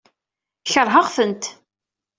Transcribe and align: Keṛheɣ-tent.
Keṛheɣ-tent. 0.71 1.43